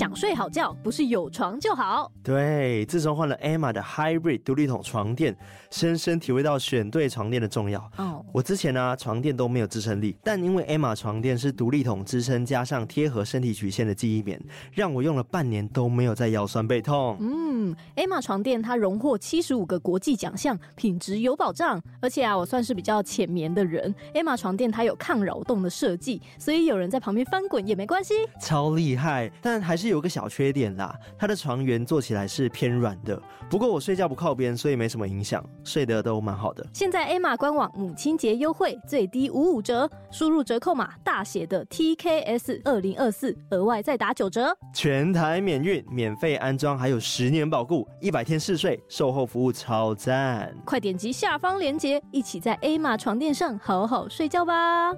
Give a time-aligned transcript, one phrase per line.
[0.00, 2.10] 想睡好觉，不是有床就好。
[2.24, 5.36] 对，自从换了 Emma 的 Hybrid 独立筒床垫，
[5.70, 7.78] 深深体会到选对床垫的重要。
[7.98, 14.42] 哦，我之前呢、啊、床垫都没有支撑力，但因为 Emma 床垫是独立筒支撑，加上贴合身体曲线的记忆棉，
[14.72, 17.18] 让我用了半年都没有再腰酸背痛。
[17.20, 21.78] 嗯，Emma 床垫它荣获七十五个国际奖项，品质有保障。
[22.00, 28.14] 而且啊，我算是比较浅眠的人，Emma 床垫它有抗扰动的设计，所以有人在旁边翻滚也没关系。
[28.40, 33.20] 超厉害，但还是有个小缺点啦，它的床缘做起来是偏软的。
[33.50, 36.64] 不过我睡觉不靠边，所以没什么影响，睡得都蛮好的。
[36.72, 50.54] 现在 Emma 官网母亲节优惠，最低五五折，输入折扣码大写的 TKS 二零二四，额外再打九折，全台免运，免费安装，还有十年保固，一百天试睡，售后服务超赞。
[50.64, 54.92] 快点击下方链接，一起在 Emma 床垫上好好睡觉吧。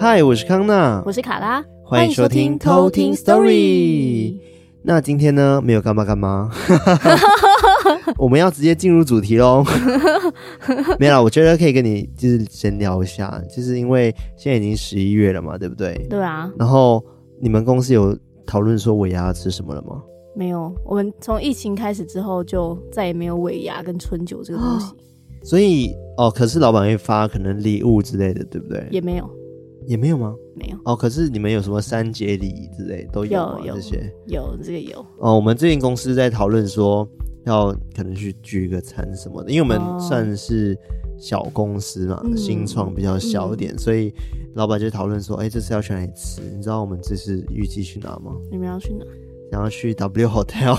[0.00, 4.38] 嗨，我是康娜，我是卡拉，欢迎收听偷听 Story。
[4.82, 6.48] 那今天呢，没有干嘛干嘛，
[8.16, 9.64] 我们要直接进入主题喽。
[11.00, 15.92] 没有啦，我觉得可以跟你就是闲聊一下，就是因为现在已经十一月了嘛，对不对？
[16.08, 16.48] 对啊。
[16.56, 17.04] 然后
[17.40, 20.00] 你们公司有讨论说尾牙要吃什么了吗？
[20.36, 24.94] 没有，我们从疫情开始之后就再也没有尾牙跟春酒这个东西。
[25.42, 28.86] 所以哦，可是老板会发可能礼物之类的，对不对？
[28.92, 29.28] 也没有。
[29.88, 30.34] 也没有吗？
[30.54, 30.94] 没有哦。
[30.94, 33.56] 可是你们有什么三节礼仪之类都有吗？
[33.60, 35.34] 有，有这些有这个有哦。
[35.34, 37.08] 我们最近公司在讨论说
[37.46, 40.78] 要可能去聚个餐什么的，因为我们算是
[41.18, 44.12] 小公司嘛，哦、新创比较小一点，嗯、所以
[44.54, 46.42] 老板就讨论说，哎、欸，这次要去哪里吃？
[46.54, 48.32] 你知道我们这次预计去哪吗？
[48.50, 49.04] 你们要去哪？
[49.50, 50.76] 想要去 W Hotel。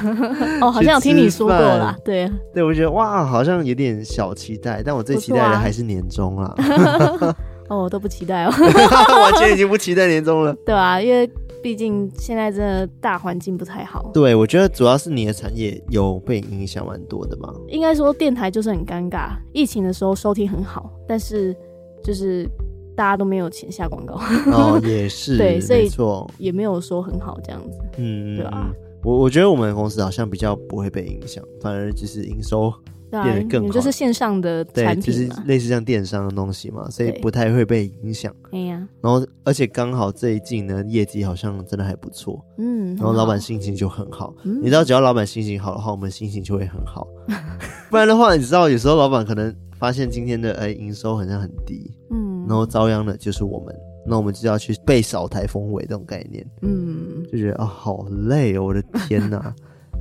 [0.62, 1.94] 哦，好像有听你说过啦。
[2.02, 6.54] 对对，我觉得哇，好像有点小期待，但我最期待的还是年终啦。
[7.70, 8.50] 哦，我都不期待哦，
[9.22, 10.54] 完全已经不期待年终了。
[10.64, 11.28] 对啊，因为
[11.62, 14.10] 毕竟现在真的大环境不太好。
[14.14, 17.52] 对，我觉得主要是你的产业有被影响蛮多的嘛。
[17.68, 21.56] 应该说电台就是很尴尬，疫情的时候收听很好，但是
[22.04, 22.48] 就是
[22.94, 24.14] 大家都没有钱下广告。
[24.52, 25.90] 哦，也是，对，所以
[26.38, 27.78] 也没有说很好这样子。
[27.96, 28.70] 嗯，对吧。
[29.02, 32.72] 我我觉得我们公司好像比较不会被影响，反而就是营收。
[33.10, 38.34] 变得更好，就是线上的产品，就是类似像电商的东西嘛，所以不太会被影响。
[38.52, 42.44] 哎呀，然后而且刚好这一季呢，业绩好像真的还不错。
[42.58, 44.34] 嗯，然后老板心情就很好。
[44.42, 47.06] 你知道，只要老板心情好的话，我们心情就会很好。
[47.90, 53.74] 不然的话，你知道，有时候老板可能发现今天的哎营收好像很低，嗯，然后遭殃的就是我们，
[54.06, 56.44] 那我们就要去被扫台风尾这种概念。
[56.62, 59.54] 嗯，就觉得啊，好累哦，我的天哪！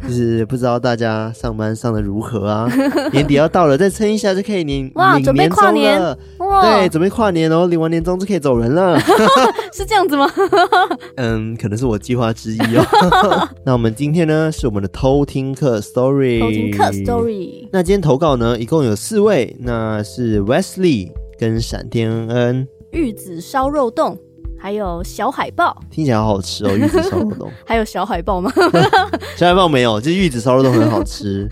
[0.04, 2.70] 就是不知道大家上班上的如何啊？
[3.12, 6.18] 年底要到了，再撑一下就可以领哇，领年终了。
[6.40, 9.00] 哇，对，准备跨年哦，领完年终就可以走人了。
[9.74, 10.30] 是这样子吗？
[11.18, 13.50] 嗯，可能是我计划之一哦。
[13.66, 16.40] 那我们今天呢，是我们的偷听课 story。
[16.40, 17.68] 偷听课 story。
[17.72, 24.18] 那今天投稿呢，一共有四位，那是 Wesley 跟闪电恩恩、玉子烧肉冻。
[24.66, 26.74] 还有小海豹，听起来好好吃哦！
[26.76, 28.52] 玉子烧肉冻，还有小海豹吗？
[29.38, 31.48] 小海豹没有，就是玉子烧肉冻很好吃。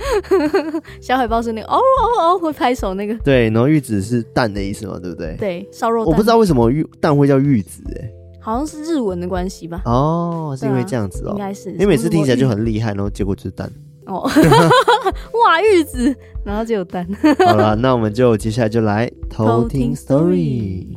[0.99, 3.13] 小海豹是那个哦哦哦会拍手那个。
[3.19, 5.35] 对，然后玉子是蛋的意思嘛，对不对？
[5.37, 6.03] 对，烧肉。
[6.05, 8.09] 我不知道为什么玉蛋会叫玉子，哎，
[8.41, 9.83] 好像是日文的关系吧？
[9.85, 11.71] 哦，是因为这样子哦，应该是。
[11.73, 13.71] 因为每次听起来就很厉害，然后结果就是蛋。
[14.07, 14.27] 哦，
[15.45, 16.11] 哇，玉子，
[16.43, 17.07] 然后就有蛋。
[17.45, 20.87] 好了，那我们就接下来就来偷听 story。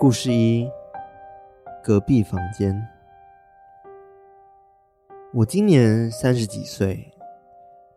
[0.00, 0.66] 故事一：
[1.84, 2.74] 隔壁房间。
[5.34, 7.12] 我今年三十几岁，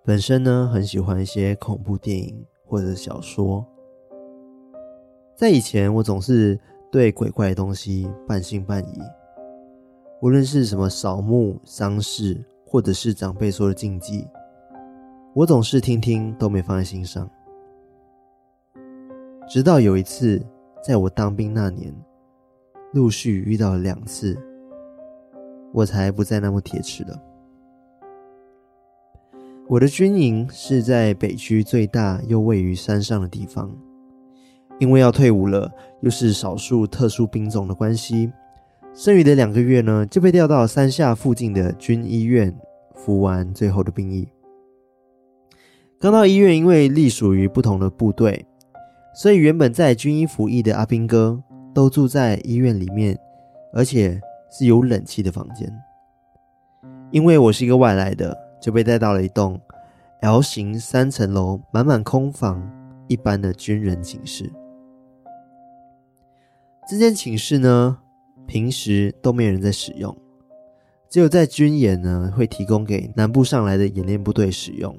[0.03, 3.65] 本身呢很喜欢一些恐怖电影或者小说。
[5.33, 6.59] 在以前，我总是
[6.91, 8.99] 对鬼怪的东西半信半疑，
[10.21, 14.27] 无论是什么扫墓、丧事，或者是长辈说的禁忌，
[15.33, 17.29] 我总是听听都没放在心上。
[19.47, 20.45] 直到有一次。
[20.85, 21.95] 在我当兵那年，
[22.91, 24.37] 陆续遇到了两次，
[25.71, 27.17] 我才不再那么铁齿了。
[29.69, 33.73] 我的军营是在北区最大又位于山上的地方，
[34.77, 35.71] 因为要退伍了，
[36.01, 38.29] 又是少数特殊兵种的关系，
[38.93, 42.53] 剩余的两个月呢，就被调到山下附近的军医院
[42.93, 44.27] 服完最后的兵役。
[45.97, 48.45] 刚到医院，因为隶属于不同的部队，
[49.13, 51.41] 所以原本在军医服役的阿兵哥
[51.73, 53.17] 都住在医院里面，
[53.71, 54.19] 而且
[54.51, 55.71] 是有冷气的房间。
[57.11, 59.59] 因为我是一个外来的，就被带到了一栋
[60.21, 62.67] L 型三层楼、满满空房
[63.07, 64.51] 一般的军人寝室。
[66.89, 67.99] 这间寝室呢，
[68.47, 70.15] 平时都没有人在使用，
[71.07, 74.97] 只有在军演呢会提供给南部上来的演练部队使用。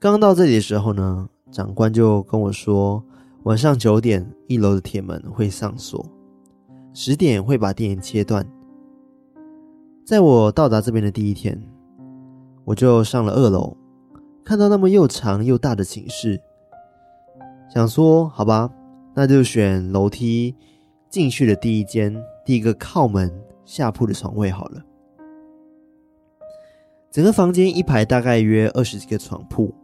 [0.00, 3.04] 刚到这里的时候呢，长官就跟我说，
[3.42, 6.02] 晚上九点一楼的铁门会上锁，
[6.94, 8.50] 十点会把电源切断。
[10.06, 11.62] 在我到达这边的第一天，
[12.64, 13.76] 我就上了二楼，
[14.42, 16.40] 看到那么又长又大的寝室，
[17.68, 18.72] 想说好吧，
[19.12, 20.56] 那就选楼梯
[21.10, 23.30] 进去的第一间，第一个靠门
[23.66, 24.82] 下铺的床位好了。
[27.10, 29.74] 整个房间一排大概约二十几个床铺，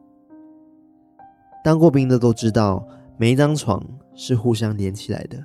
[1.67, 2.87] 当过兵的都知道，
[3.17, 3.85] 每一张床
[4.15, 5.45] 是互相连起来的，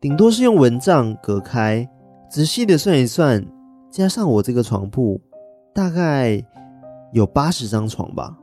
[0.00, 1.86] 顶多是用蚊帐隔开。
[2.30, 3.46] 仔细的算一算。
[3.90, 5.20] 加上我这个床铺，
[5.74, 6.42] 大概
[7.12, 8.38] 有八十张床吧，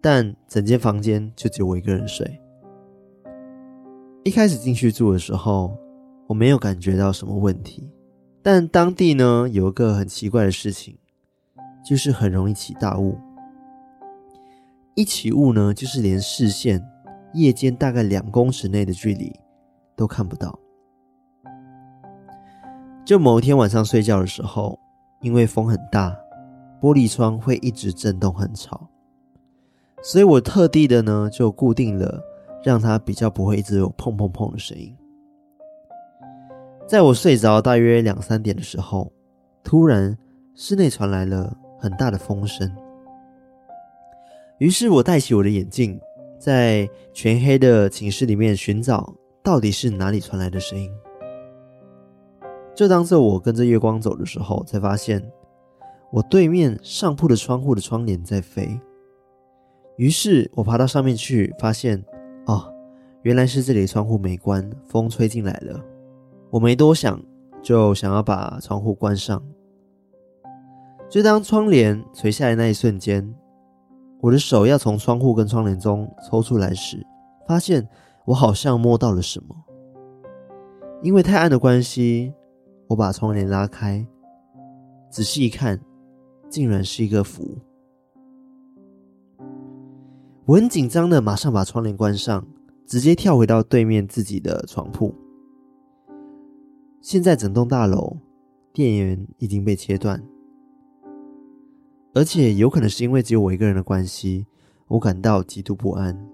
[0.00, 2.40] 但整间房间就只有我一个人睡。
[4.22, 5.76] 一开始进去住的时候，
[6.28, 7.90] 我没有感觉到什么问题，
[8.44, 10.96] 但当地呢有一个很奇怪的事情，
[11.84, 13.18] 就是很容易起大雾。
[14.98, 16.84] 一起雾呢，就是连视线
[17.32, 19.32] 夜间大概两公尺内的距离
[19.94, 20.58] 都看不到。
[23.04, 24.76] 就某一天晚上睡觉的时候，
[25.20, 26.18] 因为风很大，
[26.80, 28.88] 玻璃窗会一直震动，很吵，
[30.02, 32.20] 所以我特地的呢就固定了，
[32.64, 34.92] 让它比较不会一直有砰砰砰的声音。
[36.88, 39.12] 在我睡着大约两三点的时候，
[39.62, 40.18] 突然
[40.56, 42.68] 室内传来了很大的风声，
[44.58, 46.00] 于是我戴起我的眼镜，
[46.38, 50.90] 在全黑的寝室里面寻找到底是哪里传来的声音。
[52.74, 55.22] 就当着我跟着月光走的时候，才发现
[56.12, 58.68] 我对面上铺的窗户的窗帘在飞。
[59.96, 62.04] 于是我爬到上面去，发现
[62.46, 62.72] 哦，
[63.22, 65.80] 原来是这里的窗户没关，风吹进来了。
[66.50, 67.20] 我没多想，
[67.62, 69.42] 就想要把窗户关上。
[71.08, 73.34] 就当窗帘垂下来那一瞬间，
[74.20, 77.06] 我的手要从窗户跟窗帘中抽出来时，
[77.46, 77.88] 发现
[78.26, 79.56] 我好像摸到了什么。
[81.02, 82.32] 因为太暗的关系。
[82.90, 84.06] 我把窗帘拉开，
[85.10, 85.78] 仔细一看，
[86.48, 87.58] 竟然是一个符。
[90.46, 92.46] 我很紧张的，马上把窗帘关上，
[92.86, 95.14] 直接跳回到对面自己的床铺。
[97.02, 98.16] 现在整栋大楼
[98.72, 100.24] 电源已经被切断，
[102.14, 104.46] 而且有可能是因为只有我一个人的关系，
[104.88, 106.28] 我感到极度不安。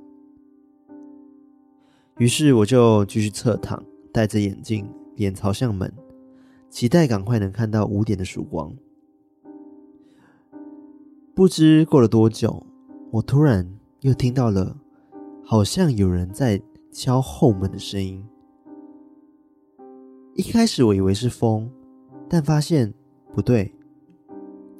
[2.18, 3.82] 于是我就继续侧躺，
[4.12, 5.92] 戴着眼镜，脸朝向门。
[6.70, 8.72] 期待赶快能看到五点的曙光。
[11.34, 12.64] 不知过了多久，
[13.10, 13.68] 我突然
[14.00, 14.76] 又听到了，
[15.44, 16.60] 好像有人在
[16.92, 18.24] 敲后门的声音。
[20.34, 21.70] 一开始我以为是风，
[22.28, 22.92] 但发现
[23.32, 23.72] 不对，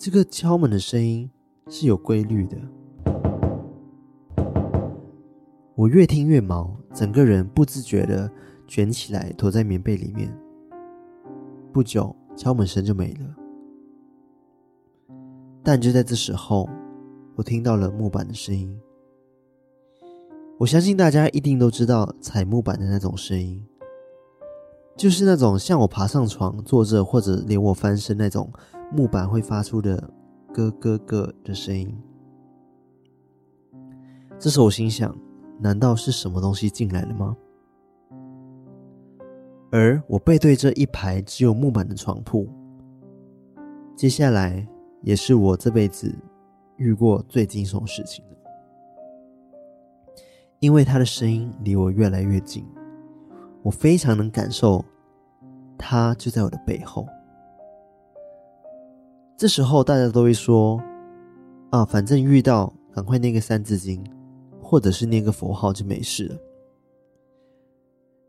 [0.04, 1.30] 这个敲门的声音
[1.70, 2.58] 是有规律的。
[5.74, 8.30] 我越听越毛，整个人不自觉地
[8.66, 10.30] 卷起来，躲在棉被里面。
[11.72, 13.34] 不久，敲门声就没了。
[15.62, 16.68] 但就在这时候，
[17.34, 18.78] 我听到了木板的声音。
[20.58, 23.66] 我相信大家一定都知道踩木板的那种声音，
[24.98, 28.52] 就是那种像我爬上床坐着，或者连我翻身那种
[28.94, 29.96] 木板会发出的
[30.52, 31.92] 咯咯咯的声音。
[34.38, 35.12] 这时我心想：
[35.58, 37.36] 难道是什么东西进来了吗？
[39.72, 42.48] 而我背对着一排只有木板的床铺，
[43.96, 44.64] 接下来
[45.02, 46.14] 也是我这辈子
[46.76, 48.30] 遇过最惊悚的事情了。
[50.60, 52.64] 因为他的声音离我越来越近，
[53.64, 54.84] 我非常能感受，
[55.76, 57.08] 他就在我的背后。
[59.36, 60.80] 这时候大家都会说
[61.70, 64.02] ：“啊，反正遇到赶快念个三字经，
[64.62, 66.36] 或者是念个佛号就没事了。”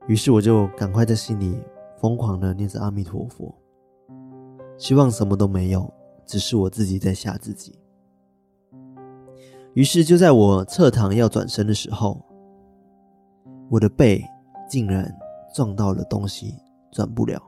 [0.08, 1.58] 于是我就赶快在心里
[1.98, 3.54] 疯狂的念着阿弥陀佛，
[4.78, 5.92] 希望什么都没有，
[6.26, 7.78] 只是我自己在吓自己。
[9.74, 12.20] 于是就在我侧躺要转身的时候，
[13.70, 14.24] 我的背
[14.68, 15.12] 竟然
[15.54, 16.56] 撞到了东西，
[16.92, 17.42] 转不了。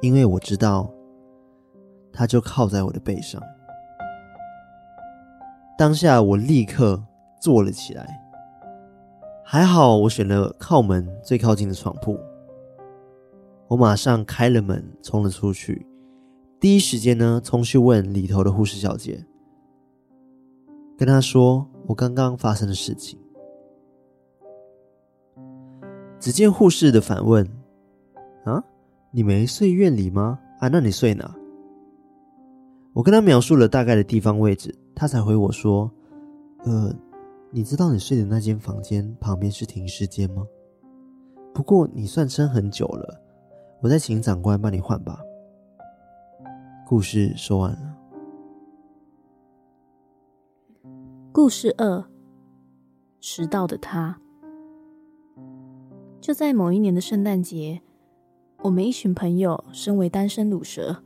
[0.00, 0.92] 因为我知道，
[2.12, 3.42] 他就靠在我的背上。
[5.78, 7.02] 当下我立刻
[7.40, 8.20] 坐了起来，
[9.44, 12.18] 还好我选了靠门最靠近的床铺。
[13.68, 15.86] 我马上开了门，冲了出去。
[16.60, 19.24] 第一时间呢，冲去问里头的护士小姐，
[20.96, 23.18] 跟她说我刚刚发生的事情。
[26.20, 27.44] 只见护士的反问
[28.44, 28.62] ：“啊，
[29.10, 30.38] 你没睡院里吗？
[30.60, 31.34] 啊，那你睡哪？”
[32.92, 35.90] 我跟他描述了大概的地方位置，他才回我说
[36.64, 36.94] ：“呃，
[37.50, 40.46] 你知道你睡的那间房间旁边是停尸间吗？
[41.54, 43.20] 不过你算撑很久了。”
[43.82, 45.18] 我再请长官帮你换吧。
[46.86, 47.96] 故事说完了。
[51.32, 52.04] 故事二：
[53.20, 54.20] 迟到的他。
[56.20, 57.80] 就在某一年的圣诞节，
[58.62, 61.02] 我们一群朋友身为单身卤蛇，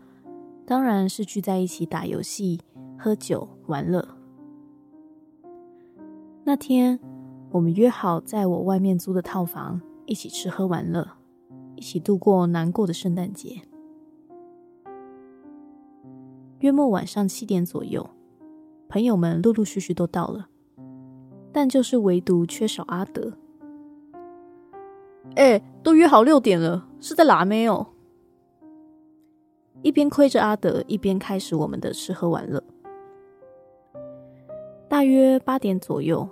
[0.67, 2.61] 当然是聚在一起打游戏、
[2.99, 4.07] 喝酒、玩乐。
[6.45, 6.99] 那天，
[7.51, 11.09] 我们约好在我外面租的套房一起吃喝玩乐。
[11.77, 13.61] 一起度过难过的圣诞节。
[16.61, 18.09] 约莫晚上七点左右，
[18.89, 20.49] 朋友们陆陆续续都到了，
[21.53, 23.31] 但就是唯独缺少阿德。
[25.35, 27.87] 哎，都约好六点了，是在哪没有？
[29.87, 32.61] 一边亏着阿德，一边开始我们的吃喝玩乐。
[34.89, 36.29] 大约八点左右，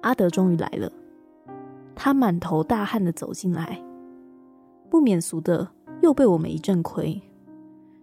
[0.00, 0.90] 阿德终于来了，
[1.94, 3.84] 他满头大汗的走进来。
[4.88, 5.68] 不免俗的，
[6.00, 7.20] 又被我们一阵亏，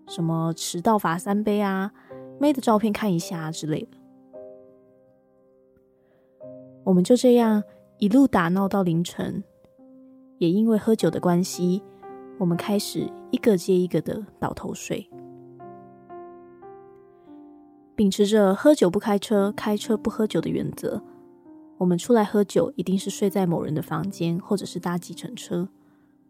[0.08, 1.92] 什么迟到罚三杯啊，
[2.38, 3.98] 妹的照片看一下之类的。
[6.84, 7.63] 我们就这样
[7.98, 9.44] 一路打闹到凌晨，
[10.38, 11.82] 也因为喝酒的关系，
[12.38, 15.10] 我们开始一个接一个的倒头睡。
[17.96, 21.01] 秉持着喝酒不开车，开车不喝酒的原则，
[21.77, 25.70] 我们出来喝酒一定是睡在某人的房间，或者是搭计程车。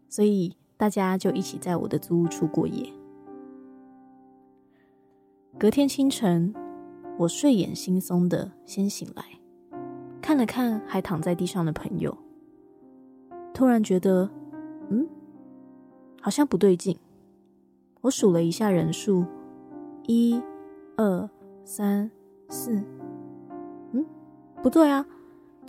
[0.08, 2.88] 所以大家就一起在我的租屋处过夜。
[5.58, 6.54] 隔天清晨，
[7.18, 9.24] 我睡眼惺忪的先醒来，
[10.22, 12.16] 看了看还躺在地上的朋友，
[13.52, 14.30] 突然觉得，
[14.90, 15.08] 嗯，
[16.26, 16.98] 好像不对劲。
[18.00, 19.24] 我数了一下人数，
[20.08, 20.42] 一、
[20.96, 21.30] 二、
[21.64, 22.10] 三、
[22.48, 22.82] 四，
[23.92, 24.04] 嗯，
[24.60, 25.06] 不对啊，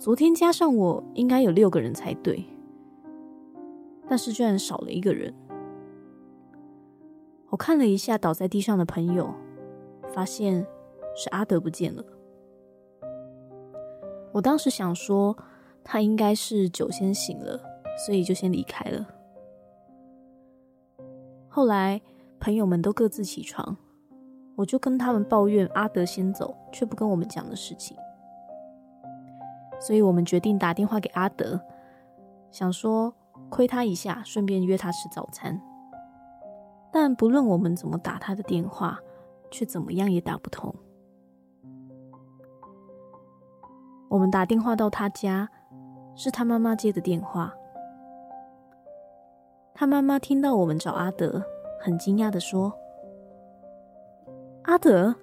[0.00, 2.44] 昨天加上我应该有六个人才对。
[4.08, 5.32] 但是居然少了一个人。
[7.50, 9.32] 我看了一下倒在地上的朋友，
[10.08, 10.66] 发现
[11.14, 12.04] 是阿德不见了。
[14.32, 15.36] 我当时想说，
[15.84, 17.60] 他应该是酒先醒了，
[18.04, 19.06] 所以就先离开了。
[21.48, 22.00] 后来
[22.38, 23.76] 朋友们都各自起床，
[24.56, 27.96] 我就跟他们抱怨阿德先走，却不跟我们讲的事情。
[29.80, 31.60] 所以我们决定打电话给阿德，
[32.50, 33.14] 想说。
[33.50, 35.58] 亏他一下，顺便约他吃早餐。
[36.92, 38.98] 但不论我们怎么打他的电话，
[39.50, 40.74] 却怎么样也打不通。
[44.10, 45.48] 我们打电话到他家，
[46.14, 47.54] 是他妈妈接的电话。
[49.78, 51.40] 他妈妈听到我们找阿德，
[51.80, 52.76] 很惊讶的说
[54.66, 55.14] ：“阿德，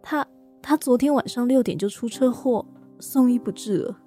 [0.00, 0.24] 他
[0.62, 2.64] 他昨天晚上六点就出车祸，
[3.00, 3.98] 送医不治了。”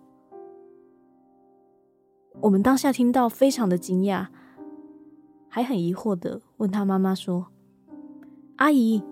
[2.39, 4.27] 我们当下听到，非常的惊讶，
[5.49, 7.47] 还很疑惑的问他妈妈说
[8.55, 9.03] ：“阿姨，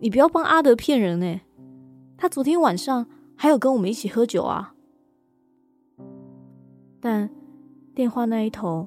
[0.00, 1.40] 你不要帮阿德骗人呢，
[2.18, 4.74] 他昨天晚上还有跟我们一起喝酒啊。”
[7.00, 7.30] 但
[7.94, 8.86] 电话那一头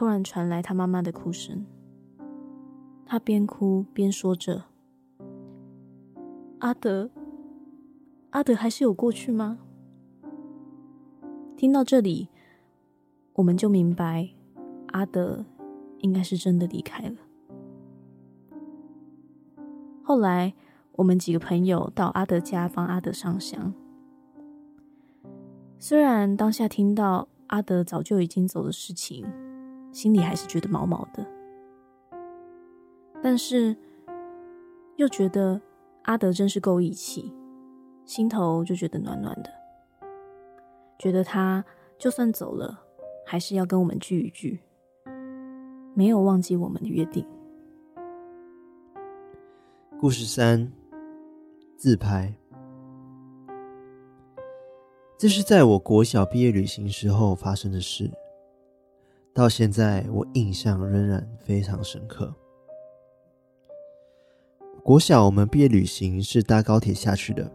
[0.00, 1.66] 突然传来他妈妈的哭声，
[3.04, 4.64] 他边哭边说着
[6.60, 7.10] ：“阿德，
[8.30, 9.58] 阿德还是有过去吗？”
[11.54, 12.30] 听到这里。
[13.34, 14.30] 我们就明白，
[14.86, 15.44] 阿德
[15.98, 17.16] 应该是真的离开了。
[20.02, 20.54] 后来，
[20.92, 23.74] 我们几个朋友到阿德家帮阿德上香。
[25.78, 29.26] 虽然当下听到阿德早就已经走的事情，
[29.92, 31.26] 心里还是觉得毛毛的，
[33.22, 33.76] 但是
[34.96, 35.60] 又觉得
[36.02, 37.32] 阿德真是够义气，
[38.04, 39.50] 心头就觉得暖暖的，
[40.98, 41.64] 觉得他
[41.98, 42.86] 就算走了。
[43.26, 44.58] 还是要跟我们聚一聚，
[45.94, 47.24] 没有忘记我们的约定。
[50.00, 50.72] 故事三：
[51.76, 52.34] 自拍。
[55.16, 58.10] 这是在我国小毕业旅行时候发生的事，
[59.40, 62.30] 到现在我印象仍然非常深刻。
[64.82, 67.50] 国小我们毕业旅行是搭高铁下去的，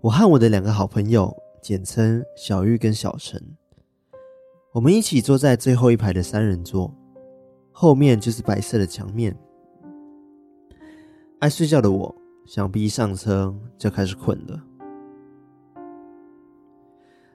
[0.00, 1.32] 我和我的两个好朋友，
[1.62, 3.40] 简称小玉跟小陈，
[4.72, 6.92] 我们一起坐在最后一排的三人座，
[7.70, 9.38] 后面就是白色的墙面。
[11.38, 12.12] 爱睡觉的我，
[12.44, 14.60] 想必一上车就开始困了。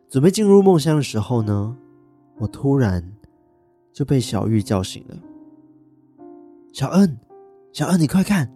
[0.10, 1.78] 准备进入梦乡的时候呢，
[2.40, 3.02] 我突然
[3.94, 5.18] 就被小玉叫醒了。
[6.74, 7.20] 小恩，
[7.74, 8.52] 小恩，你快看！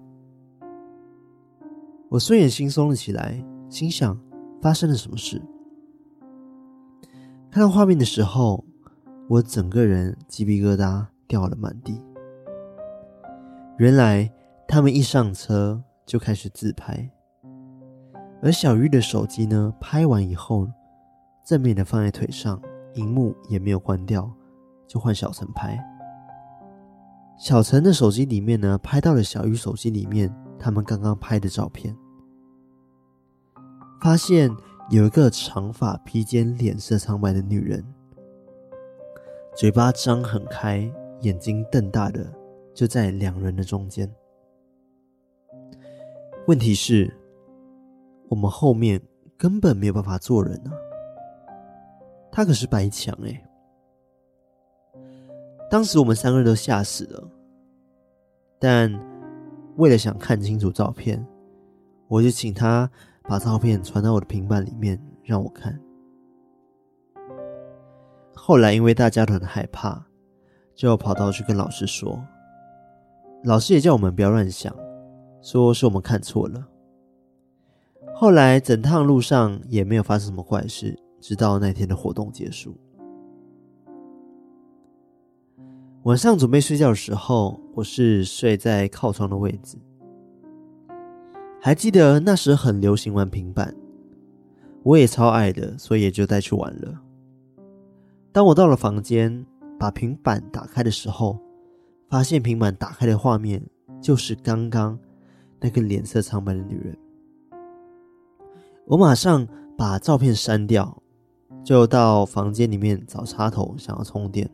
[2.10, 4.18] 我睡眼惺忪了起来，心想
[4.62, 5.42] 发生了什么事。
[7.52, 8.64] 看到画面的时候，
[9.28, 12.02] 我整个人鸡皮疙瘩掉了满地。
[13.78, 14.32] 原来
[14.68, 17.10] 他们一上车就开始自拍，
[18.42, 20.68] 而小玉的手机呢，拍完以后。
[21.44, 22.60] 正面的放在腿上，
[22.96, 24.28] 荧幕也没有关掉，
[24.88, 25.78] 就换小陈拍。
[27.38, 31.96] 小陈的手机里面呢，拍到了小玉手机里面他们刚刚拍的照片，
[34.02, 34.50] 发现
[34.90, 37.84] 有一个长发披肩、脸色苍白的女人，
[39.56, 40.90] 嘴巴张很开，
[41.22, 42.26] 眼睛瞪大的，
[42.74, 44.10] 就在两人的中间。
[46.48, 47.14] 问题是，
[48.30, 49.02] 我们后面
[49.38, 50.72] 根本没有办法做人啊。
[52.32, 53.45] 他可是白墙哎！
[55.70, 57.28] 当时我们三个人都吓死了，
[58.60, 58.92] 但
[59.78, 61.26] 为了想看清楚照片，
[62.08, 62.90] 我就请他
[63.24, 65.80] 把照片传到我的平板里面让我看。
[68.34, 70.06] 后来因为大家都很害怕，
[70.76, 72.24] 就跑到去跟老师说，
[73.44, 74.76] 老师也叫我们不要乱想，
[75.42, 76.68] 说是我们看错了。
[78.14, 80.98] 后来整趟路上也没有发生什么怪事。
[81.22, 82.78] 直到那天的活动结束，
[86.06, 89.76] 晚上准备睡觉的时候，我是睡在靠窗的位置。
[91.60, 93.76] 还记得那时很流行玩平板，
[94.84, 97.02] 我也超爱的，所以也就带去玩了。
[98.32, 99.44] 当我到了房间，
[99.80, 101.40] 把平板打开的时候，
[102.08, 103.60] 发现平板打开的画面
[104.00, 105.00] 就是刚刚
[105.60, 106.96] 那个脸色苍白的女人。
[108.86, 111.02] 我马上把照片删掉。
[111.64, 114.48] 就到房间里面找插头，想要充电。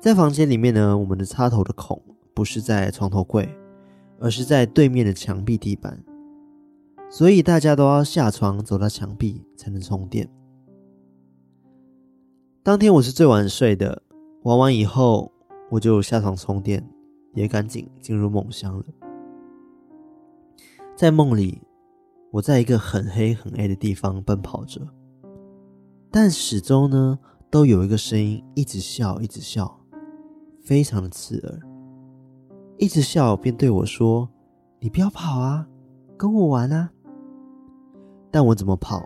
[0.00, 2.00] 在房间里面呢，我们的插头的孔
[2.32, 3.48] 不是在床头柜，
[4.20, 6.00] 而是在对面的墙壁地板，
[7.10, 10.28] 所以大家都要下床走到墙壁才能充电。
[12.62, 14.00] 当天我是最晚睡的，
[14.44, 15.32] 玩完以后
[15.68, 16.88] 我就下床充电，
[17.34, 18.84] 也赶紧进入梦乡了。
[20.94, 21.60] 在梦里，
[22.30, 24.80] 我在一个很黑很黑的地方奔跑着。
[26.10, 27.18] 但始终呢，
[27.50, 29.80] 都有一个声音一直笑，一直笑，
[30.68, 31.60] 非常的刺耳。
[32.76, 34.28] 一直笑便对我说
[34.80, 35.66] ：“你不要跑啊，
[36.18, 36.90] 跟我玩啊。”
[38.30, 39.02] 但我怎么跑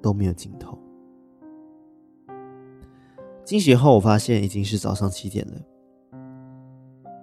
[0.00, 0.78] 都没有尽头。
[3.44, 5.60] 惊醒后，我发现已经是早上七点了，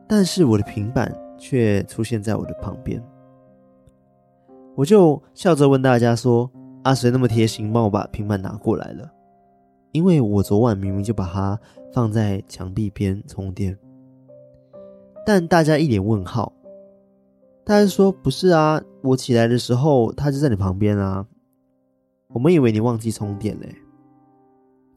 [0.05, 3.01] 但是我的平板却出现在我的旁边。
[4.75, 6.51] 我就笑着问大家说。
[6.83, 9.09] 阿谁那么贴心，帮我把平板拿过来了？
[9.93, 11.57] 因为我昨晚明明就把它
[11.93, 13.77] 放在墙壁边充电，
[15.25, 16.51] 但大家一脸问号。
[17.63, 21.25] 大家说不是啊，我起来的时候它就在你旁边啊。
[22.27, 23.73] 我们以为你忘记充电嘞。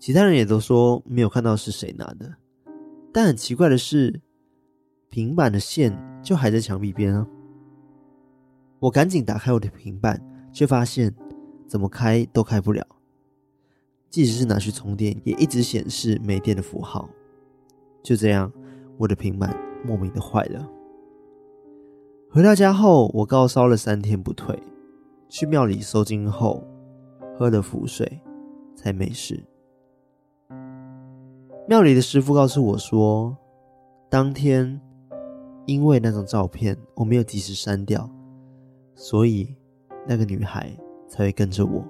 [0.00, 2.34] 其他人也都说没有看到是谁拿的，
[3.12, 4.20] 但很奇怪的是，
[5.08, 7.26] 平板的线就还在墙壁边啊。
[8.80, 10.20] 我赶紧打开我的平板，
[10.52, 11.14] 却发现。
[11.68, 12.86] 怎么开都开不了，
[14.16, 17.06] 即使是拿去充电，也一直显示没电的符号。
[18.02, 18.50] 就这样，
[18.96, 20.66] 我的平板莫名的坏了。
[22.30, 24.58] 回到家后，我高烧了三天不退，
[25.28, 26.66] 去庙里收惊后，
[27.36, 28.18] 喝了符水，
[28.74, 29.44] 才没事。
[31.68, 33.36] 庙里的师傅告诉我说，
[34.08, 34.80] 当天
[35.66, 38.08] 因为那张照片我没有及时删掉，
[38.94, 39.54] 所以
[40.08, 40.74] 那个女孩。
[41.08, 41.84] 才会跟着我。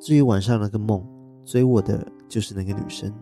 [0.00, 1.02] 至于晚上那个梦，
[1.44, 3.12] 追我的就是那个女生。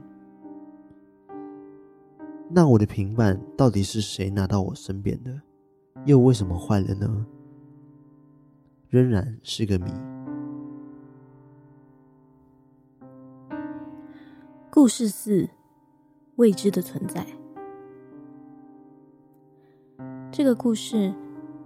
[2.51, 5.41] 那我的平板到底是谁拿到我身边的？
[6.05, 7.27] 又为什么坏了呢？
[8.89, 9.91] 仍然是个谜。
[14.71, 15.49] 故事四：
[16.37, 17.25] 未知的存在。
[20.31, 21.15] 这个故事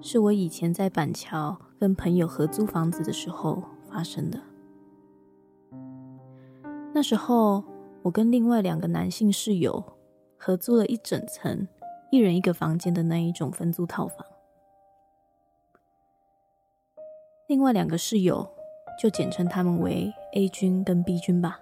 [0.00, 4.40] 是我以前在板桥跟朋友合租房子的时候发生的。
[6.96, 7.62] 那时候，
[8.00, 9.84] 我跟另外两个男性室友
[10.38, 11.68] 合租了一整层，
[12.10, 14.26] 一人一个房间的那一种分租套房。
[17.48, 18.50] 另外两个室友
[18.98, 21.60] 就简称他们为 A 君跟 B 君吧。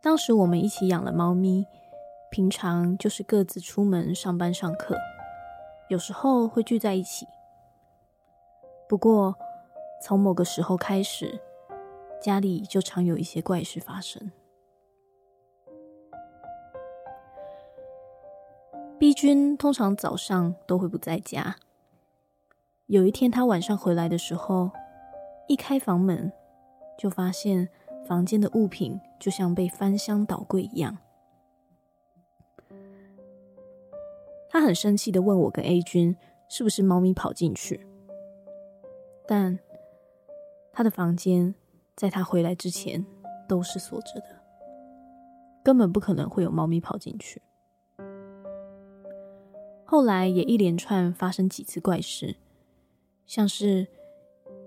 [0.00, 1.66] 当时我们一起养了猫咪。
[2.30, 4.96] 平常就是各自出门上班上课，
[5.88, 7.26] 有时候会聚在一起。
[8.88, 9.36] 不过，
[10.02, 11.38] 从某个时候开始，
[12.24, 14.32] 家里就常有一些怪事发生。
[18.98, 21.54] B 君通常早上都会不在家。
[22.86, 24.70] 有一天，他晚上回来的时候，
[25.48, 26.32] 一开房门，
[26.96, 27.68] 就发现
[28.06, 30.96] 房间的物品就像被翻箱倒柜一样。
[34.48, 36.16] 他很生气的问我跟 A 君
[36.48, 37.86] 是不是猫咪跑进去，
[39.26, 39.58] 但
[40.72, 41.54] 他的房间
[41.96, 43.04] 在他回来之前
[43.48, 44.26] 都是锁着的，
[45.62, 47.40] 根本不可能会有猫咪跑进去。
[49.84, 52.36] 后来也一连串发生几次怪事，
[53.26, 53.86] 像是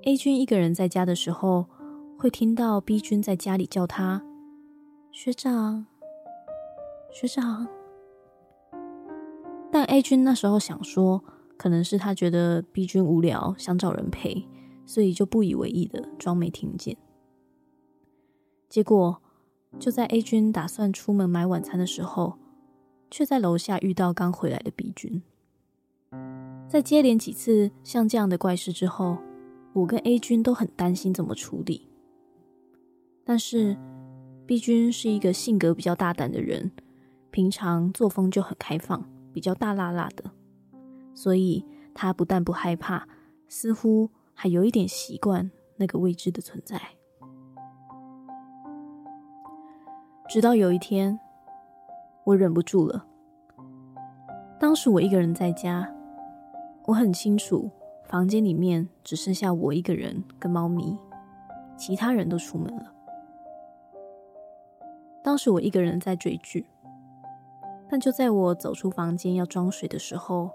[0.04, 1.66] A 君一个人在家的时候，
[2.18, 4.24] 会听到 B 君在家里叫他
[5.12, 5.86] 学长，
[7.12, 7.68] 学长。
[9.70, 11.22] 但 A 君那时候想说，
[11.58, 14.48] 可能是他觉得 B 君无聊，想找人陪，
[14.86, 16.96] 所以就不以为意的装没听见。
[18.69, 19.21] 结果
[19.80, 22.38] 就在 A 君打算出门买晚餐的时候，
[23.10, 25.21] 却在楼下遇到刚回来的 B 君。
[26.67, 29.17] 在接连几次像这样的怪事之后，
[29.73, 31.88] 我跟 A 君都很担心怎么处理。
[33.23, 33.77] 但是
[34.45, 36.71] B 君是一个性格比较大胆的人，
[37.32, 39.08] 平常作风就很开放。
[39.34, 40.32] 比较大辣辣的，
[41.13, 43.08] 所以他不但不害怕，
[43.47, 46.96] 似乎还有一点习惯那个未知的存在。
[50.28, 51.18] 直到有一天，
[52.26, 53.06] 我忍不住了。
[54.60, 55.90] 当时我一个人在家，
[56.86, 57.70] 我很清楚
[58.04, 60.98] 房间里面只剩下我一个人跟猫咪，
[61.78, 62.94] 其他人都出门了。
[65.24, 66.66] 当时我一个人在追剧。
[67.90, 70.52] 但就在我走出房间要装水的时候，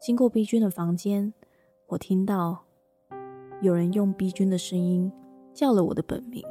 [0.00, 1.34] 经过 B 君的房间，
[1.88, 2.64] 我听到
[3.60, 5.12] 有人用 B 君的声音
[5.52, 6.42] 叫了我的本名。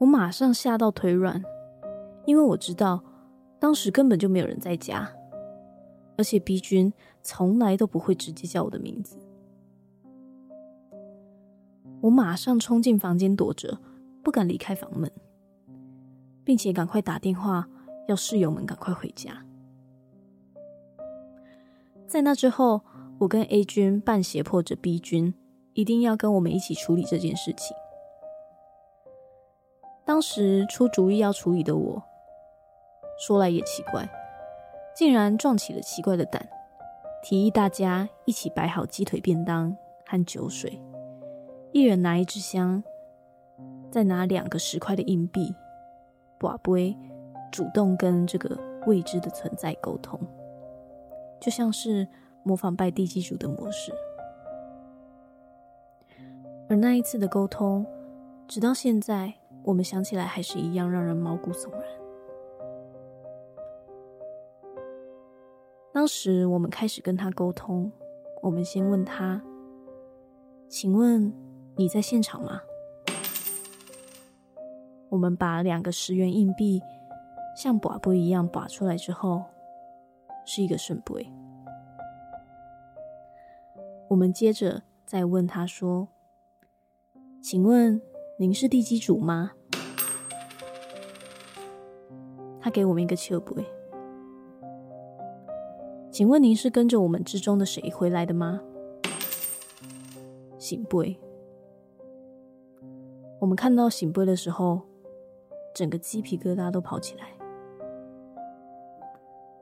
[0.00, 1.42] 我马上吓到腿软，
[2.24, 3.04] 因为我知道
[3.58, 5.10] 当时根本就没有人在家，
[6.16, 9.18] 而且 B 君从来都不会直接叫我的名字。
[12.00, 13.78] 我马上冲进房间躲着，
[14.22, 15.10] 不敢离开房门。
[16.42, 17.68] 并且赶快打电话，
[18.08, 19.44] 要室友们赶快回家。
[22.08, 22.80] 在那之后，
[23.18, 25.32] 我跟 A 君半胁迫着 B 君，
[25.74, 27.76] 一定要跟我们一起处理这件事情。
[30.10, 32.02] 当时出主意要处理的我，
[33.16, 34.10] 说来也奇怪，
[34.92, 36.48] 竟然壮起了奇怪的胆，
[37.22, 39.72] 提议大家一起摆好鸡腿便当
[40.04, 40.82] 和酒水，
[41.70, 42.82] 一人拿一支香，
[43.88, 45.54] 再拿两个十块的硬币。
[46.38, 46.98] 博杯，
[47.52, 50.18] 主动跟这个未知的存在沟通，
[51.38, 52.08] 就像是
[52.42, 53.92] 模仿拜地基主的模式。
[56.68, 57.86] 而那一次的沟通，
[58.48, 61.82] 直到现在，我们想起来还是一样让人毛骨悚然。
[65.92, 67.90] 当时我们开始跟他沟通，
[68.42, 69.42] 我们先问他
[70.68, 71.32] ：“请问
[71.76, 72.62] 你在现场吗？”
[75.10, 76.80] 我们把两个十元硬币
[77.56, 79.42] 像拔布一样拔出来之后，
[80.46, 81.30] 是一个圣杯。
[84.08, 86.08] 我们接着再问他说
[87.42, 88.00] ：“请问
[88.40, 89.52] 您是地基主吗？”
[92.58, 93.62] 他给我们一个笑杯。
[96.10, 98.62] 请问您是跟着我们之中的谁回来的吗？
[100.58, 101.20] 醒杯。
[103.40, 104.80] 我们看到醒杯的时候。
[105.72, 107.28] 整个鸡皮疙瘩都跑起来。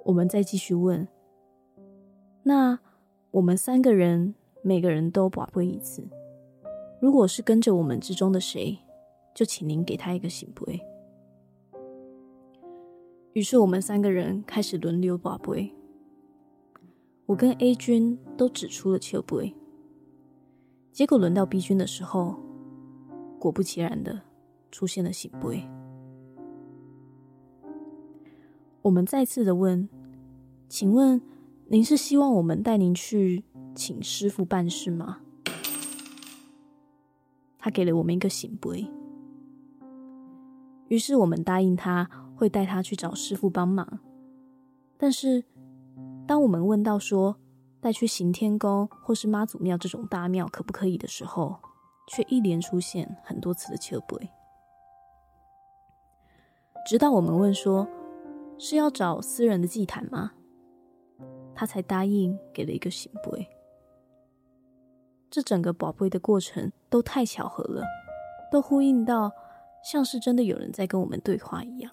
[0.05, 1.07] 我们再继续问，
[2.45, 2.79] 那
[3.31, 6.09] 我们三个人每个人都把杯一次。
[7.01, 8.79] 如果是跟着我们之中的谁，
[9.35, 10.81] 就请您给他一个圣杯。
[13.35, 15.73] 于是我们三个人开始轮流把杯。
[17.27, 19.55] 我跟 A 君都指出了笑杯。
[20.91, 22.35] 结果轮到 B 君的时候，
[23.39, 24.21] 果不其然的
[24.73, 25.63] 出现了圣杯。
[28.83, 29.89] 我们再次的问
[30.69, 31.21] ：“请问
[31.69, 33.45] 您是希望我们带您去
[33.77, 35.21] 请师傅办事吗？”
[37.59, 38.89] 他给了我们一个圣杯，
[40.89, 43.99] 于是我们答应他会带他去找师傅帮忙。
[44.97, 45.45] 但是，
[46.27, 47.37] 当我们问到说
[47.81, 51.57] 带去行天宫或是妈祖庙这种大庙可不可以的时候，
[52.09, 54.31] 却一连出现很多次的笑杯。
[56.87, 57.87] 直到我们问说
[58.57, 60.33] 是要找私人的祭坛吗？
[61.55, 63.47] 他才答应给了一个圣杯。
[65.31, 67.83] 这整个宝贝的过程都太巧合了，
[68.51, 69.31] 都呼应到
[69.83, 71.93] 像是真的有人在跟我们对话一样。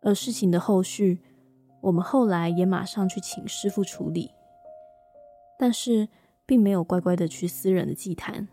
[0.00, 1.20] 而事情的后续，
[1.80, 4.30] 我们后来也马上去请师傅处理，
[5.58, 6.08] 但是
[6.46, 8.46] 并没有乖乖的去私人的祭坛，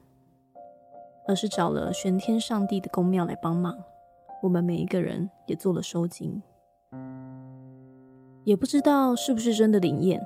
[1.28, 3.78] 而是找了玄天上帝的宫庙来帮忙。
[4.42, 6.42] 我们每一个人也做了收金，
[8.44, 10.26] 也不知道是不是真的灵验。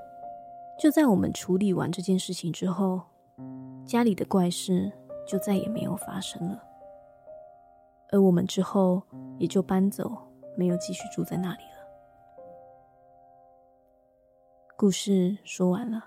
[0.79, 3.01] 就在我们处理完这件事情之后，
[3.85, 4.89] 家里的怪事
[5.27, 6.63] 就再也没有发生了，
[8.13, 9.03] 而我们之后
[9.37, 10.09] 也就搬走，
[10.55, 11.69] 没有继续住在那里了。
[14.77, 16.01] 故事说完了。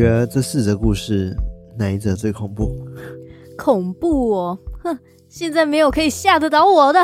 [0.00, 1.36] 觉得这四则故事
[1.76, 2.88] 哪一则最恐怖？
[3.58, 4.98] 恐怖哦，哼！
[5.28, 6.98] 现在没有可以吓得倒我的，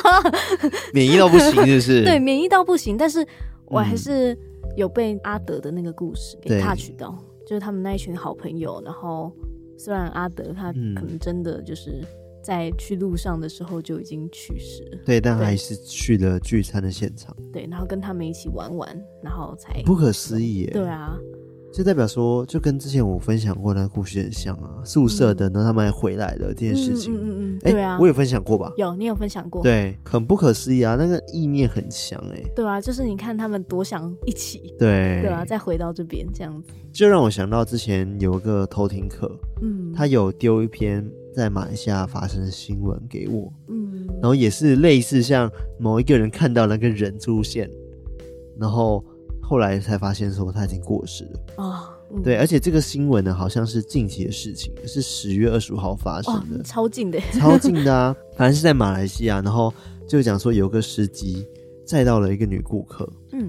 [0.94, 2.02] 免疫到不行，是不是？
[2.08, 2.96] 对，免疫到不行。
[2.96, 3.24] 但是
[3.66, 4.36] 我还是
[4.76, 8.82] 有被阿德的那个故事给 touch 到，嗯、就是他们那一群好朋友。
[8.82, 9.30] 然后
[9.76, 12.02] 虽然阿德他可能真的就是
[12.42, 17.36] 在去路上的时候就已经去世了，对，但还是去了聚餐的现场。
[17.52, 18.88] 对，然后跟他们一起玩玩，
[19.22, 20.70] 然后才不可思议耶。
[20.72, 21.14] 对啊。
[21.76, 27.14] 就代表说，就跟之前我分享过那个故事很像啊，宿舍的，然后他们还回来了这件事情。
[27.14, 28.72] 嗯嗯嗯，对啊，我有分享过吧？
[28.78, 29.62] 有，你有分享过？
[29.62, 32.42] 对，很不可思议啊，那个意念很强哎。
[32.54, 34.74] 对啊，就是你看他们多想一起。
[34.78, 35.20] 对。
[35.20, 47.70] 对啊，再回到这边这样子，就让我想到之前有一个偷听课，嗯，他有丢一篇在马来西亚发生的新闻给我，嗯，然后也是类似像某一个人看到那个人出现，
[48.58, 49.04] 然后。
[49.48, 51.88] 后来才发现说他已经过世了啊，
[52.24, 58.16] 对，而且这个新闻呢，好像是近期的事情，是十月二十五号发生的，超近的，超近的啊！
[58.36, 59.72] 反正是在马来西亚，然后
[60.08, 61.46] 就讲说有个司机
[61.86, 63.48] 载到了一个女顾客，嗯。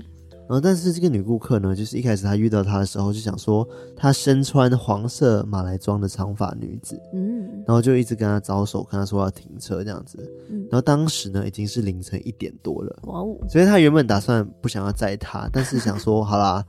[0.50, 10.18] 然后，但是这个女顾客呢，就是一开始她遇到他的时候，就想说她身穿黄色马来装的长发女子，嗯，然后就一直跟她招手，跟她说要停车这样子。
[10.50, 13.38] 嗯，然后当时呢，已经是凌晨一点多了，哇哦！
[13.50, 16.64] 所以他原本打算不想要载她，但是想说 好啦，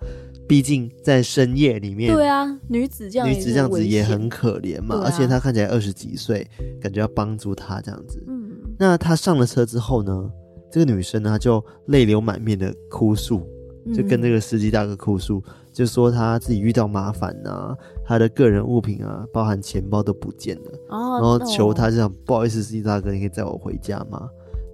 [0.49, 6.45] 毕竟在深夜里面，对啊，女子这样，女子这样子也很可怜嘛，而且她看起来二十几岁，
[6.81, 8.21] 感觉要帮助她这样子。
[8.27, 10.29] 嗯，那她上了车之后呢，
[10.69, 13.47] 这个女生呢，她就泪流满面的哭诉。
[13.95, 24.29] 就跟这个司机大哥哭诉，就说他自己遇到麻烦啊，他的个人物品啊，包含钱包都不见了，然后求他这样，不好意思，司机大哥，你可以载我回家吗？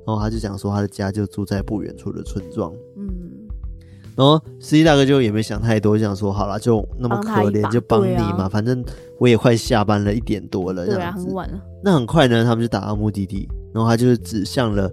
[0.06, 3.08] 然后他就讲说他的家就住在不远处的村庄，嗯，
[4.16, 8.84] 然后司机大哥就也没想太多，就想说好了，就那么可怜，就帮你嘛，反正
[9.18, 11.58] 我也快下班了，一点多了，这样子，很晚了。
[11.82, 14.90] 那很快呢，他们就达到目的地，然后他就是指向了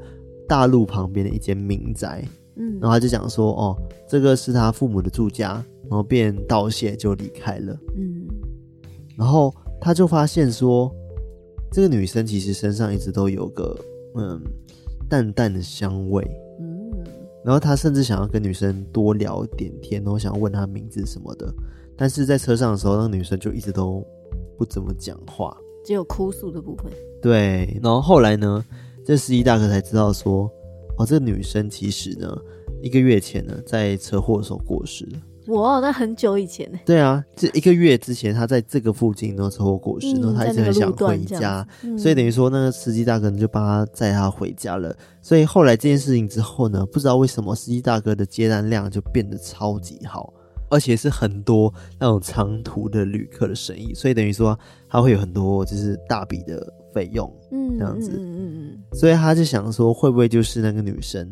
[0.48, 2.24] 大路旁边的一间民宅。
[2.56, 7.78] 嗯，然后他就讲说，哦，这个是他父母的住家，然后便道谢就离开了。
[7.96, 8.28] 嗯，
[9.18, 10.94] 然后他就发现说，
[11.72, 13.78] 这个女生其实身上一直都有个
[14.16, 14.42] 嗯
[15.10, 16.24] 淡淡的香味。
[16.60, 16.92] 嗯，
[17.46, 21.54] 然后他甚至想要跟女生多聊点天，然后想要问她名字什么的，
[21.96, 24.06] 但是在车上的时候，那个女生就一直都
[24.58, 26.92] 不怎么讲话，只有哭诉的部分。
[27.22, 28.64] 对，然后后来呢，
[29.06, 30.52] 这司机大哥才知道说。
[31.02, 32.36] 哦，这个女生其实呢，
[32.82, 35.20] 一个月前呢，在车祸的时候过世了。
[35.48, 36.78] 哇，那很久以前呢？
[36.86, 44.96] 对啊，这一个月之前，她在这个附近呢车祸过世，然后她一直很想回家，嗯、所以等于说那个司机大哥就帮她载她回家了。
[45.20, 50.32] 所以后来这件事情之后呢，不知道为什么司机大哥的接单量就变得超级好，
[50.70, 61.30] 而且是很多那种长途的旅客的生意，所以等于说他会有很多就是大笔的费用，嗯，这样子，嗯嗯嗯，所以他就想说，会不会就是那个女生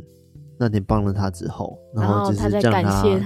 [0.57, 3.19] 那天帮了他之后，然后就是让他感谢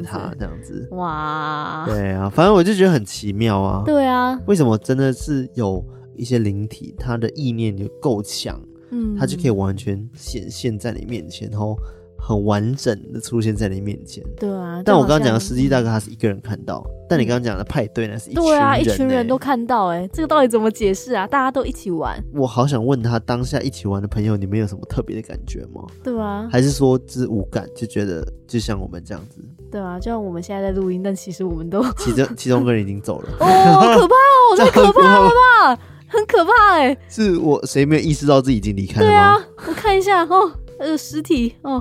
[0.00, 0.88] 他这样子。
[0.92, 3.82] 哇，对啊，反正我就觉得很奇妙啊。
[3.86, 5.84] 对啊，为什么真的是有
[6.16, 11.76] 一些灵体，他的意念就够强，嗯，他就可以完全显现在你面前，然后。
[12.24, 14.80] 很完整的出现在你面前，对啊。
[14.84, 21.26] 但我刚刚讲的司机大哥他是一个人看到，嗯、但你刚刚讲的派对呢是一群人，对啊，一群人都看到，哎，这个到底怎么解释啊？
[21.26, 25.82] 大家都一起玩，我好想问他当下一起玩的朋友，你们有什么特别的感觉吗？
[26.04, 29.42] 对啊，还是说是无感，就觉得就像我们这样子？
[29.68, 39.12] 对啊，就像我们现在在录音，但其实我们都其中 其中一个人已经走了，哦，好可怕哦，太 可怕了吧，很可怕哎，是我谁没有意识到自己已经离开了吗？
[39.12, 40.52] 对啊，我看一下哦。
[40.82, 41.80] 呃，尸体哦，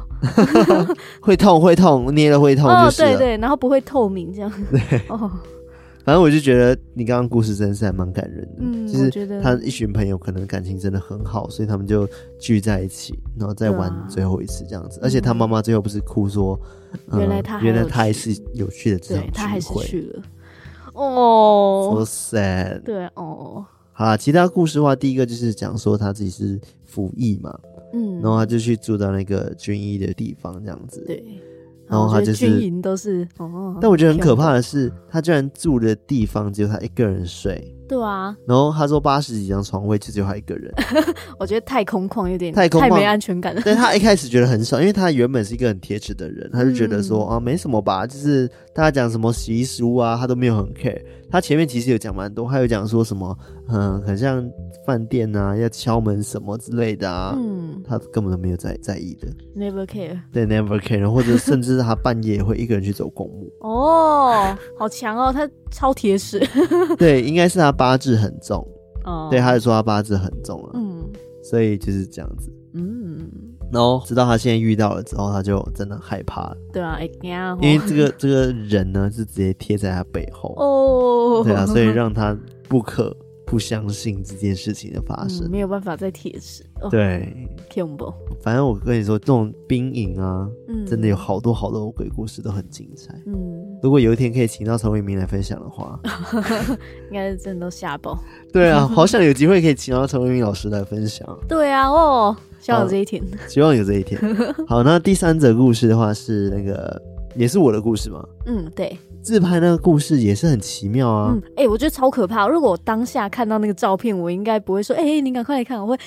[1.22, 3.10] 会痛会痛，捏了会痛就是了。
[3.10, 4.52] 哦，对对，然后不会透明这样。
[4.70, 5.30] 对，哦，
[6.06, 8.56] 反正我就觉得你刚刚故事真的是还蛮感人的。
[8.60, 12.08] 嗯，就是他一群朋友可能感情真的很好，所以他们就
[12.40, 15.00] 聚在一起，然后再玩最后一次这样子。
[15.00, 16.60] 啊、而且他妈妈最后不是哭说，
[17.10, 20.22] 嗯、原来他原来他还是有趣的这样，他还是去了。
[20.94, 22.84] 哦，so sad。
[22.84, 23.66] 对哦。
[23.94, 27.58] 好啦，其他故事的话，第一个就是讲说他自己是服役嘛。
[27.94, 31.04] 嗯，然后他就去住到那个军医的地方，这样子。
[31.06, 31.24] 对，
[31.88, 33.78] 然后他就是军营都是哦。
[33.82, 37.76] 但我觉得很可怕的是，他居然住的地方只有他一个人睡。
[37.88, 38.34] 对啊。
[38.48, 40.74] 然后他说八十几张床位就只有他一个人，
[41.38, 43.62] 我觉得太空旷，有点太空旷，太没安全感了。
[43.66, 51.02] 但他一开始觉得很爽，因为他原本是一个很铁齿的人，他就觉得说、嗯、啊没什么吧，就是大家讲什么习俗啊，他都没有很 care。
[51.30, 54.50] 他前面其实有讲蛮多，还有讲说什么，嗯，很像
[54.86, 66.42] 饭店啊，要敲门什么之类的啊，嗯，他根本都没有在在意的，never care，对，never care，或者甚至他半夜也会一个人去走公墓， 哦，好强哦，他超铁齿，
[66.98, 68.66] 对，应该是他八字很重，
[69.06, 71.04] 哦，对，他就说他八字很重啊，嗯，
[71.44, 73.30] 所以就是这样子，嗯。
[73.72, 76.58] 然后直到他现在遇到了之后，他就真的害怕了。
[76.74, 77.00] 对啊，
[77.62, 80.54] 因为这个这个人呢是直接贴在他背后。
[80.58, 83.16] 哦，对啊，所以让他不可
[83.52, 86.64] 不相信这件事情的发生，没有办法再贴实。
[86.90, 88.14] 对，恐怖。
[88.42, 93.14] 反正我跟你说，这种兵营啊，嗯真的有好多好多鬼故事都很精彩。
[93.26, 93.36] 嗯，
[93.84, 96.00] 如果有一天可以请到陈为民来分享的话，
[97.12, 98.18] 应该是真的都吓爆。
[98.54, 101.28] 对啊，好想有机会可以请到陈为民老师来分享。
[101.50, 102.34] 对啊，哦。
[102.62, 104.18] 希望有这一天，希望有这一天。
[104.66, 107.02] 好，那第三则故事的话是那个，
[107.36, 108.24] 也是我的故事吗？
[108.46, 111.32] 嗯，对，自拍那个故事也是很奇妙啊。
[111.34, 112.48] 嗯，哎、欸，我觉得超可怕。
[112.48, 116.00] 如果我当下看到那个照片，我应该不会说，哎、欸，你赶快来看，我会啊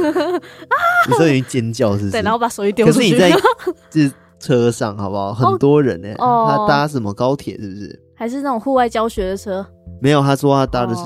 [0.00, 0.76] 啊！
[1.08, 2.10] 你说你尖叫是不是？
[2.12, 2.98] 对，然后把手机丢出去。
[2.98, 3.30] 可是你在
[3.90, 5.34] 就是车上，好不好？
[5.34, 8.00] 很多人呢、欸，哦、他搭什么高铁是不是？
[8.14, 9.66] 还是那种户外教学的车？
[10.00, 11.02] 没有，他说他搭的是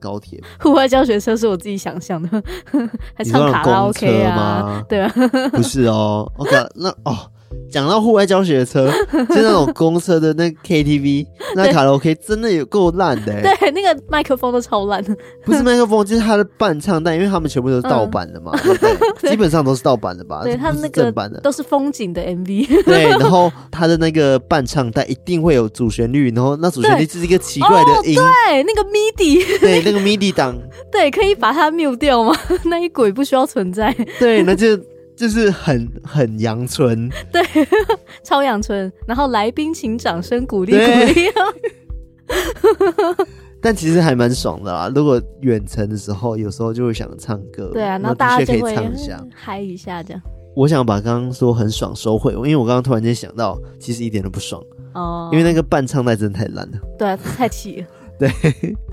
[0.00, 0.40] 高铁。
[0.60, 2.42] 户外教学车是我自己想象的，
[3.14, 4.82] 还唱卡拉 OK 啊？
[4.88, 5.12] 对啊，
[5.52, 6.30] 不是哦。
[6.36, 7.16] OK，那哦。
[7.70, 8.90] 讲到户外教学的车，
[9.30, 13.42] 就那种公车的那 KTV，那卡拉 OK 真的有够烂的。
[13.42, 15.02] 对，那个麦克风都超烂。
[15.44, 18.52] 不是麦克风，就是它的伴唱带，因为他们全部都是盗版的嘛，
[19.28, 20.42] 基本上都是盗版的吧？
[20.42, 22.84] 对，它那个都是风景的 MV。
[22.84, 28.16] 对， 然后它的那个伴唱带一定会有主旋律，然后那主旋律就是一个奇怪的音。
[28.16, 29.60] 对，那个 MIDI。
[29.60, 30.58] 对，那个 MIDI 档。
[30.90, 32.36] 对，可以把它 mute 掉吗？
[32.64, 33.94] 那一轨不需要存在。
[34.18, 34.78] 对，那就。
[35.20, 37.42] 就是很很阳春， 对，
[38.24, 38.90] 超阳春。
[39.06, 41.14] 然后来宾请掌声鼓励鼓励。
[41.14, 41.32] 对
[43.60, 44.90] 但其实还蛮爽的啦。
[44.94, 50.22] 如果远程的时候，有时候就会想唱歌，对啊，然后大家就会唱一下，嗨一下这样。
[50.56, 54.62] 我想把刚刚说很爽收回，因为我刚刚突然间想到，其实一点都不爽
[54.94, 57.86] 哦，因为那个伴唱带真的太烂了，对啊，太气了。
[58.20, 58.28] 对，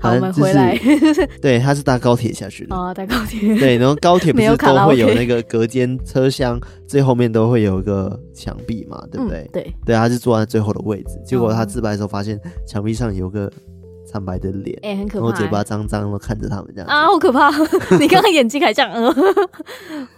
[0.00, 0.74] 好，我们回来。
[1.42, 2.74] 对，他是搭高铁下去的。
[2.74, 3.54] 哦，搭高铁。
[3.58, 9.46] 对，然后高铁不是都会有那个隔间车厢，最后面都会有一个墙壁嘛，对不对？
[9.52, 11.20] 对，对，他是坐在最后的位置。
[11.26, 13.52] 结果他自白的时候发现墙壁上有个
[14.10, 16.88] 惨白的脸，哎，很可怕，然后嘴巴脏脏的看着他们这样。
[16.88, 17.50] 啊，好可怕！
[18.00, 19.14] 你刚刚眼睛还这样，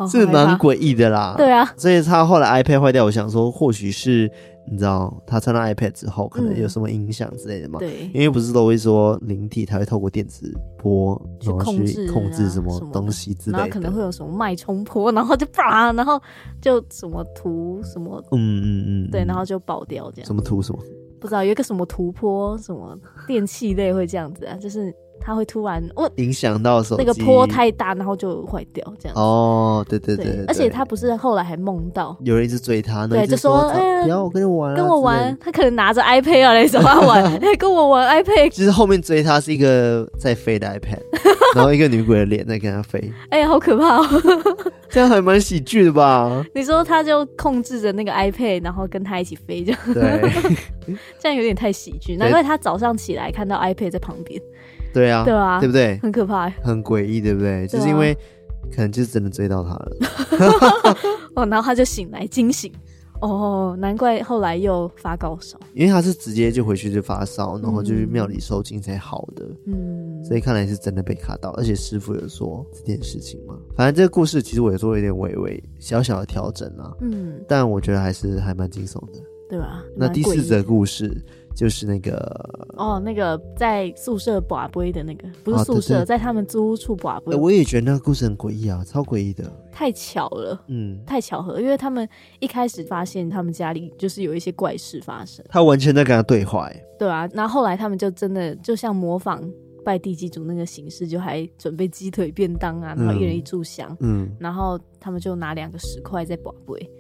[0.08, 1.34] 是蛮诡异的啦。
[1.36, 4.30] 对啊，所以他后来 iPad 坏掉，我想说或许是。
[4.70, 7.78] 你知道他穿到 iPad 之后，可能有什么影响之类的吗？
[7.78, 16.20] 嗯、对，因为不是都会说灵体，它会透过电磁波然后去控制什么东西之类的，然后可能会有什么脉冲波，然后就 啪，然后
[16.60, 20.26] 就什么图什么，嗯嗯嗯，对，然后就爆掉这样。
[20.26, 20.78] 什么图什么？
[21.20, 22.96] 不知道有一个什么图波，什么
[23.26, 24.56] 电器类会这样子啊？
[24.56, 24.94] 就是。
[25.20, 29.16] 它会突然哦，影响到手机，那个坡太大，然后就坏掉这样。
[29.16, 35.36] 哦，对对对，而且他不是后来还梦到有人一直追他，对，就说哎，不要我跟你玩，跟我玩。
[35.40, 38.50] 他可能拿着 iPad 啊来找他玩， 哎，跟我玩 iPad。
[38.50, 41.00] 其实后面追他是一个在飞的 iPad，
[41.54, 43.12] 然后一个女鬼的脸在跟他飞。
[43.28, 44.06] 哎呀，好可怕哦！
[44.90, 46.44] 这样还蛮喜剧的吧？
[46.52, 52.16] 你说他就控制着那个 iPad，然后跟他一起飞，这样对，这样有点太喜剧。
[52.16, 54.40] 难怪他早上起来看到 iPad 在旁边。
[54.92, 55.98] 对啊，对啊，对不对？
[56.02, 57.66] 很可怕，很诡异，对不对？
[57.66, 58.14] 就是因为
[58.74, 59.96] 可能就是真的追到他了。
[61.36, 62.72] 哦，然后他就醒来惊醒。
[63.22, 69.44] 哦，难怪后来又发高烧，因为他是直接就回去就发烧，然后就去庙里收惊才好的。
[69.66, 73.54] 嗯，所以看来是真的被卡到，而且师傅有说这件事情嘛。
[73.76, 76.90] 反正这个故事其实我也做了一点微微小小的调整啊。
[77.02, 79.20] 嗯，但我觉得还是还蛮惊悚的，
[79.50, 79.84] 对吧？
[79.94, 81.14] 那第四则故事。
[81.54, 82.16] 就是那个
[82.76, 86.02] 哦，那个在宿舍寡杯的那个，不是宿舍，哦、对。
[86.02, 87.34] 对，在他们租屋处拔杯。
[87.34, 99.42] 我也觉得那个故事很诡异啊，超诡异的，太巧了，嗯，太巧合，因为他们一开始发现他们家里就是有一些怪事发生，他完全在跟他对话，哎，对啊，然后后来他们就真的就像模仿
[99.84, 106.90] 拜地基主那个形式，就还准备鸡腿便当啊，然后一人一炷香，嗯，然后他们就拿两个石块在拔杯。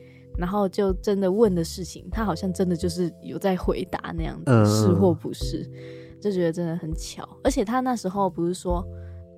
[0.40, 5.70] 然后就真的问的事情，他好像真的就是有在回答那样子，嗯、是或不是，
[6.20, 7.28] 就觉得真的很巧。
[7.44, 8.84] 而且他那时候不是说。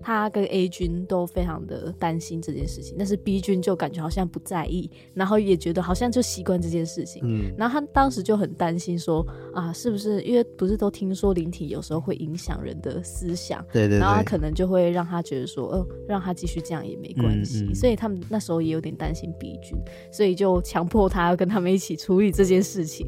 [0.03, 7.23] 他跟 A 君都非常的担心这件事情，但是 B 君就感觉好像不在意，然后也觉得好像就习惯这件事情。
[7.25, 13.65] 嗯，然后他当时就很担心说啊，是不是因为不是都听说灵体有时候会影响人的思想？
[13.73, 13.99] 对对对。
[13.99, 17.65] 然后他可能就会让他觉得说，哦，让他继续这样也没关系。
[17.65, 17.75] 嗯嗯。
[17.75, 19.79] 所以他们那时候也有点担心 B 君，
[20.11, 23.07] 所以就强迫他要跟他们一起处理这件事情。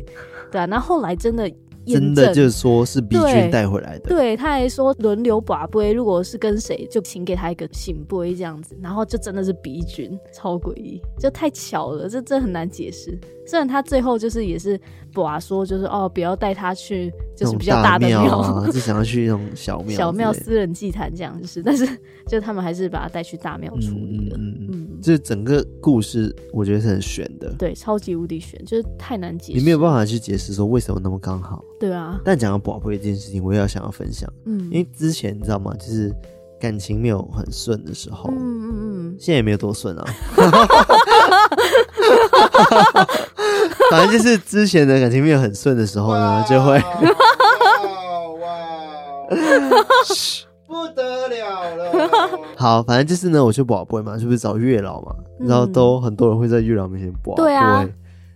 [0.51, 1.51] 对啊，然后后来真的。
[1.87, 13.19] 真的就是说是 B 君带回来的，对，他还说轮流把杯，如果是跟谁就请给他一个醒杯这样子，然后就真的是 B 君，超诡异，就太巧了，这这很难解释。
[13.47, 14.81] 虽然他最后就是也是
[15.13, 21.87] 拔说，就是哦不要带他去，就是比较大的庙啊， 就想要去那种小庙、小庙私人祭坛这样，就是，但是
[22.27, 24.37] 就他们还是把他带去大庙处理了。
[24.39, 31.65] 嗯，嗯，这整个故事我觉得是很悬的，对，超级无敌悬，就是太难解释，你没有办法去解释说为什么那么刚好。
[31.79, 34.33] 对啊，但讲到拔杯这件事情，我也要想要分享。
[34.47, 35.75] 嗯，因为之前你知道吗？
[35.79, 36.11] 就是
[36.59, 38.73] 感情没有很顺的时候，嗯嗯
[39.11, 40.05] 嗯，现在也没有多顺啊。
[43.91, 46.83] 反正就是之前的感情没有很顺的时候呢，就会哇，
[50.67, 51.93] 不得了了。
[52.57, 55.15] 好，反正就是呢，我去保杯嘛，是不是找月老嘛？
[55.41, 57.43] 然后都很多人会在月老面前拔杯。
[57.43, 57.87] 对啊。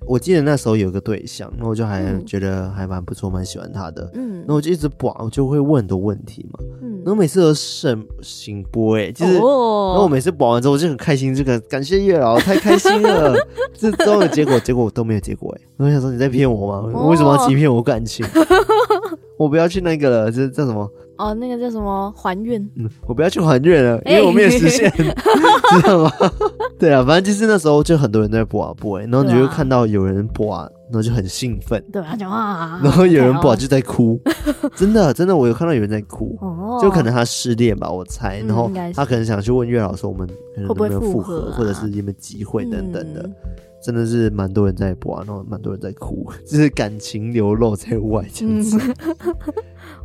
[0.08, 4.10] 我记得那时候有个对象，那我就还觉得还蛮不错，蛮喜欢他的。
[4.14, 6.58] 嗯，那我就一直拔，我就会问很多问题嘛。
[6.80, 13.36] 嗯，那我每次都圣圣杯，就是，然后我每次播完之后，我就很开心，这个感谢月老，太开心了。
[13.74, 15.60] 这最后的结果，结果都没有结果哎。
[15.76, 17.08] 我想说你在骗我吗？
[17.08, 18.24] 为什么要欺骗我感情？
[19.38, 20.90] 我不要去那个了，这叫什么？
[21.18, 22.60] 哦，那个叫什么还愿？
[22.76, 25.14] 嗯，我不要去还愿了，因为我没有实现，欸、
[25.76, 26.10] 知道吗？
[26.78, 34.20] 对啊，反正就是那时候就很多人在拔杯，然后你就会看到有人播啊，然后就很兴奋，对啊，讲话， 然后有人播就在哭，
[34.76, 43.28] 真的真的，我有看到有人在哭，哦，就可能他失恋吧，我猜，然后他可能想去问月老说我们可能有没有复合，或者是有没有机会等等的。
[43.80, 48.76] 真的是蛮多人在播，啊然后蛮多人在哭，就是感情流露在外这样子。
[48.76, 49.14] 嗯、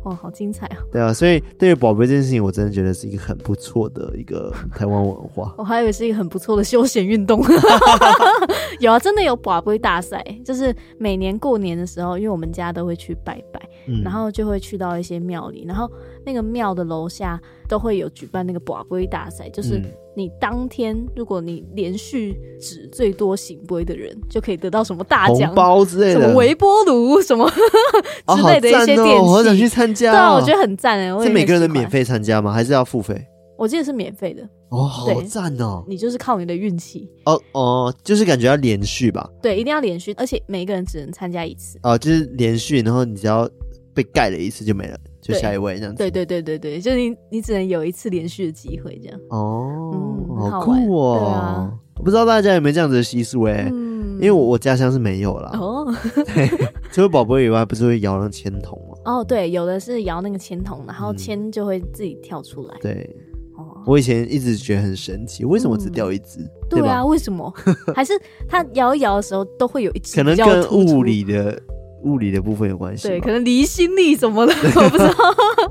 [0.04, 0.78] 哇，好精彩啊！
[0.92, 5.54] 对啊，所以对于拔杯这件事情，我真的觉得是一个很不错的一个 台湾文化。
[5.58, 7.42] 我还以为是一个很不错的休闲运动。
[8.80, 15.90] 有啊，真的有拔杯大赛，就是每年过年的时候，因为我们家都会去拜拜，嗯、然后就会去到一些庙里，然后
[16.24, 19.78] 那个庙的楼下都会有举办那个拔杯大赛，就是。
[19.78, 19.84] 嗯
[20.16, 27.50] 你当天，如果你连续指最多行龟的人，就可以得到什么大奖、包之类的，什么微波炉什么
[28.36, 29.02] 之类的一些电器。
[29.14, 30.14] 我好想去参加、哦。
[30.14, 31.08] 对啊，我觉得很赞哎。
[31.24, 32.52] 是每个人都免费参加吗？
[32.52, 33.26] 还是要付费？
[33.58, 34.48] 我记得是免费的。
[34.68, 35.84] 哦，好赞哦！
[35.88, 37.10] 你就是靠你的运气。
[37.24, 39.28] 哦哦，就是感觉要连续吧？
[39.42, 41.76] 对，一定要连续，而且每一个人只能参加一次。
[41.82, 43.50] 哦，就是连续，然后你只要
[43.92, 44.96] 被盖了一次就没了。
[45.24, 49.18] 就下一位这样子，对对对对对，就是你你只能有一次连续的机会这样。
[49.30, 49.90] 哦，
[50.28, 51.18] 嗯、好酷哦！
[51.18, 55.50] 对啊，我不知道大家有没有这样子的习俗哎，嗯、因为我我家乡是没有啦。
[55.54, 55.90] 哦，
[56.34, 56.46] 对，
[56.92, 58.98] 除了宝宝以外，不是会摇那个签筒吗？
[59.06, 62.74] 哦，对，有的是摇那个签筒，然后签就会自己跳出来。
[62.74, 63.16] 嗯、对，
[63.56, 66.46] 哦，我以前一直觉得很神奇，为什么只掉一只？
[66.68, 67.50] 对啊，为什么？
[67.94, 68.12] 还是
[68.46, 70.16] 它摇一摇的时候都会有一只？
[70.16, 71.58] 可能跟物理的。
[72.04, 73.08] 物理的部分有关系。
[73.08, 75.14] 对，可能离心力什么的， 我不知道。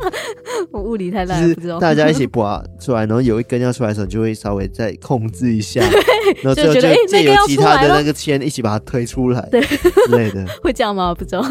[0.71, 1.79] 我物理太烂，不知道。
[1.79, 5.81] 大家一起拔出来，然后有一根要出来的时候，你就会稍微再控制一下，
[6.41, 10.45] 然后就觉得哎，那个要其他的那个签一起把它推出来，对之类的。
[10.61, 11.13] 会这样吗？
[11.13, 11.43] 不知道。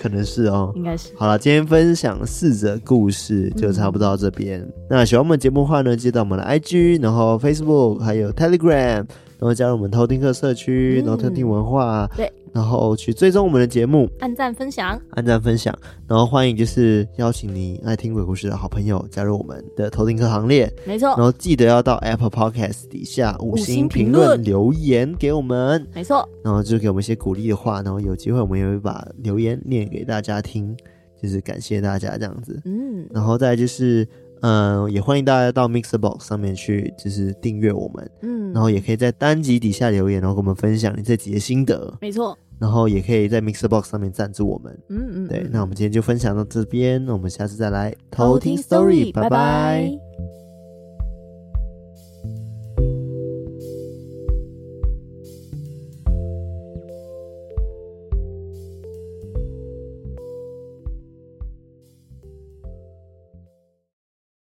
[0.00, 1.10] 可能是哦，应该是。
[1.16, 4.60] 好了，今天分享四则故事就差不多到这边。
[4.60, 9.04] 嗯、那喜欢我们节目的话呢，记得我们的 IG，然后 Facebook，还有 Telegram。
[9.36, 15.76] 然后加入我们偷听客社区，然后偷听文化，对，然后去追踪我们的节目，按赞分享，按赞分享，
[16.06, 21.08] 然后欢迎就是邀请你爱听鬼故事的好朋友加入我们的偷听客行列，没错。
[21.08, 26.26] 然后记得要到 Apple Podcast 底下五星评论留言给我们，没错。
[26.44, 30.76] 然后就给我们一些鼓励的话，然后有机会我们也会把留言念给大家听，
[31.20, 33.04] 就是感谢大家这样子，嗯。
[33.10, 34.06] 然后再就是。
[34.46, 47.94] 嗯，也欢迎大家到 Mixerbox 上面去，就是订阅我们，嗯，然后也可以在单集底下留言，然后跟我们分享你这集的心得，没错，然后也可以在 Mixerbox 上面赞助我们，嗯嗯，对，那我们今天就分享到这边，那我们下次再来。
[48.10, 50.03] 偷听 Story，拜拜。